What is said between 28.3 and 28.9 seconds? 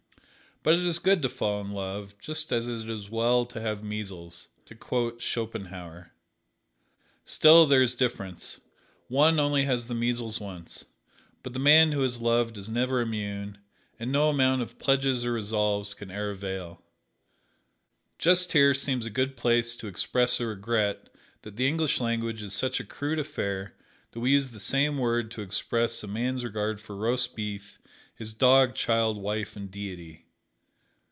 dog,